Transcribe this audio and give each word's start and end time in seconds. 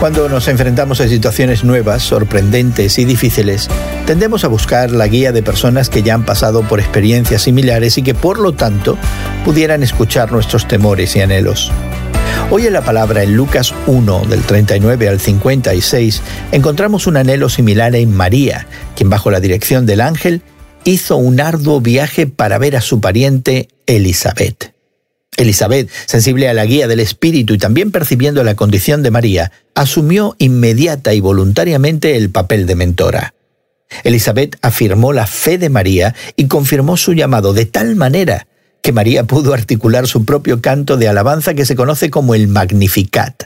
Cuando 0.00 0.28
nos 0.28 0.46
enfrentamos 0.48 1.00
a 1.00 1.08
situaciones 1.08 1.64
nuevas, 1.64 2.02
sorprendentes 2.02 2.98
y 2.98 3.06
difíciles, 3.06 3.68
tendemos 4.06 4.44
a 4.44 4.48
buscar 4.48 4.90
la 4.90 5.06
guía 5.08 5.32
de 5.32 5.42
personas 5.42 5.88
que 5.88 6.02
ya 6.02 6.12
han 6.12 6.26
pasado 6.26 6.62
por 6.62 6.80
experiencias 6.80 7.42
similares 7.42 7.96
y 7.96 8.02
que 8.02 8.14
por 8.14 8.38
lo 8.38 8.52
tanto 8.52 8.98
pudieran 9.44 9.82
escuchar 9.82 10.32
nuestros 10.32 10.68
temores 10.68 11.16
y 11.16 11.22
anhelos. 11.22 11.72
Hoy 12.50 12.66
en 12.66 12.74
la 12.74 12.82
palabra 12.82 13.22
en 13.22 13.36
Lucas 13.36 13.74
1 13.86 14.26
del 14.26 14.42
39 14.42 15.08
al 15.08 15.18
56 15.18 16.22
encontramos 16.52 17.06
un 17.06 17.16
anhelo 17.16 17.48
similar 17.48 17.96
en 17.96 18.14
María, 18.14 18.66
quien 18.94 19.08
bajo 19.08 19.30
la 19.30 19.40
dirección 19.40 19.86
del 19.86 20.02
ángel 20.02 20.42
hizo 20.84 21.16
un 21.16 21.40
arduo 21.40 21.80
viaje 21.80 22.26
para 22.26 22.58
ver 22.58 22.76
a 22.76 22.82
su 22.82 23.00
pariente 23.00 23.68
Elizabeth. 23.86 24.74
Elizabeth, 25.38 25.90
sensible 26.06 26.48
a 26.48 26.54
la 26.54 26.66
guía 26.66 26.86
del 26.86 27.00
Espíritu 27.00 27.54
y 27.54 27.58
también 27.58 27.90
percibiendo 27.90 28.44
la 28.44 28.54
condición 28.54 29.02
de 29.02 29.10
María, 29.10 29.52
asumió 29.76 30.34
inmediata 30.38 31.14
y 31.14 31.20
voluntariamente 31.20 32.16
el 32.16 32.30
papel 32.30 32.66
de 32.66 32.74
mentora. 32.74 33.34
Elizabeth 34.02 34.56
afirmó 34.62 35.12
la 35.12 35.28
fe 35.28 35.58
de 35.58 35.68
María 35.68 36.14
y 36.34 36.48
confirmó 36.48 36.96
su 36.96 37.12
llamado 37.12 37.52
de 37.52 37.66
tal 37.66 37.94
manera 37.94 38.48
que 38.82 38.92
María 38.92 39.24
pudo 39.24 39.54
articular 39.54 40.08
su 40.08 40.24
propio 40.24 40.60
canto 40.60 40.96
de 40.96 41.08
alabanza 41.08 41.54
que 41.54 41.64
se 41.64 41.76
conoce 41.76 42.10
como 42.10 42.34
el 42.34 42.48
Magnificat. 42.48 43.44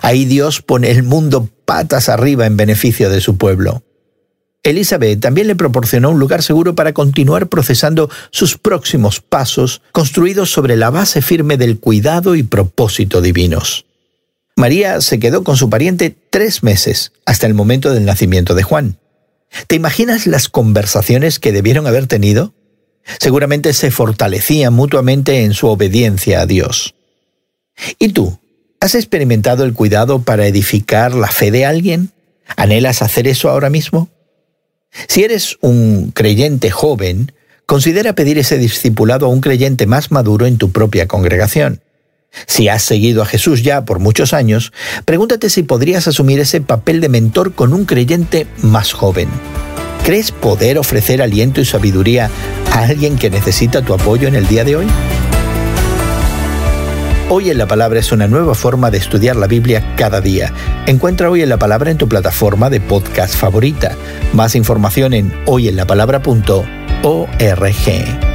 Ahí 0.00 0.24
Dios 0.24 0.62
pone 0.62 0.90
el 0.90 1.02
mundo 1.02 1.48
patas 1.64 2.08
arriba 2.08 2.46
en 2.46 2.56
beneficio 2.56 3.10
de 3.10 3.20
su 3.20 3.36
pueblo. 3.36 3.82
Elizabeth 4.62 5.18
también 5.18 5.48
le 5.48 5.56
proporcionó 5.56 6.10
un 6.10 6.20
lugar 6.20 6.42
seguro 6.42 6.76
para 6.76 6.92
continuar 6.92 7.48
procesando 7.48 8.08
sus 8.30 8.56
próximos 8.56 9.20
pasos, 9.20 9.82
construidos 9.90 10.50
sobre 10.50 10.76
la 10.76 10.90
base 10.90 11.20
firme 11.22 11.56
del 11.56 11.80
cuidado 11.80 12.36
y 12.36 12.44
propósito 12.44 13.20
divinos. 13.20 13.86
María 14.56 15.00
se 15.00 15.18
quedó 15.18 15.44
con 15.44 15.56
su 15.56 15.70
pariente 15.70 16.14
tres 16.30 16.62
meses, 16.62 17.12
hasta 17.24 17.46
el 17.46 17.54
momento 17.54 17.92
del 17.92 18.04
nacimiento 18.04 18.54
de 18.54 18.62
Juan. 18.62 18.98
¿Te 19.66 19.76
imaginas 19.76 20.26
las 20.26 20.48
conversaciones 20.48 21.38
que 21.38 21.52
debieron 21.52 21.86
haber 21.86 22.06
tenido? 22.06 22.54
Seguramente 23.18 23.72
se 23.72 23.90
fortalecían 23.90 24.72
mutuamente 24.72 25.44
en 25.44 25.54
su 25.54 25.66
obediencia 25.68 26.40
a 26.40 26.46
Dios. 26.46 26.94
¿Y 27.98 28.10
tú? 28.10 28.38
¿Has 28.80 28.94
experimentado 28.94 29.64
el 29.64 29.74
cuidado 29.74 30.22
para 30.22 30.46
edificar 30.46 31.14
la 31.14 31.28
fe 31.28 31.50
de 31.50 31.64
alguien? 31.64 32.10
¿Anhelas 32.56 33.02
hacer 33.02 33.28
eso 33.28 33.48
ahora 33.48 33.70
mismo? 33.70 34.08
Si 35.08 35.22
eres 35.24 35.56
un 35.60 36.10
creyente 36.10 36.70
joven, 36.70 37.32
considera 37.66 38.14
pedir 38.14 38.38
ese 38.38 38.58
discipulado 38.58 39.26
a 39.26 39.28
un 39.30 39.40
creyente 39.40 39.86
más 39.86 40.10
maduro 40.10 40.46
en 40.46 40.58
tu 40.58 40.72
propia 40.72 41.08
congregación. 41.08 41.80
Si 42.46 42.68
has 42.68 42.82
seguido 42.82 43.22
a 43.22 43.26
Jesús 43.26 43.62
ya 43.62 43.84
por 43.84 43.98
muchos 43.98 44.32
años, 44.32 44.72
pregúntate 45.04 45.50
si 45.50 45.62
podrías 45.62 46.08
asumir 46.08 46.40
ese 46.40 46.60
papel 46.60 47.00
de 47.00 47.08
mentor 47.08 47.54
con 47.54 47.72
un 47.72 47.84
creyente 47.84 48.46
más 48.62 48.92
joven. 48.92 49.28
¿Crees 50.04 50.32
poder 50.32 50.78
ofrecer 50.78 51.22
aliento 51.22 51.60
y 51.60 51.64
sabiduría 51.64 52.28
a 52.72 52.84
alguien 52.84 53.16
que 53.16 53.30
necesita 53.30 53.82
tu 53.82 53.94
apoyo 53.94 54.26
en 54.26 54.34
el 54.34 54.48
día 54.48 54.64
de 54.64 54.76
hoy? 54.76 54.86
Hoy 57.34 57.50
en 57.50 57.56
la 57.56 57.66
Palabra 57.66 58.00
es 58.00 58.12
una 58.12 58.28
nueva 58.28 58.54
forma 58.54 58.90
de 58.90 58.98
estudiar 58.98 59.36
la 59.36 59.46
Biblia 59.46 59.94
cada 59.96 60.20
día. 60.20 60.52
Encuentra 60.86 61.30
Hoy 61.30 61.40
en 61.40 61.48
la 61.48 61.58
Palabra 61.58 61.90
en 61.90 61.96
tu 61.96 62.06
plataforma 62.06 62.68
de 62.68 62.80
podcast 62.80 63.34
favorita. 63.34 63.96
Más 64.34 64.54
información 64.54 65.14
en 65.14 65.32
hoyenlapalabra.org. 65.46 68.31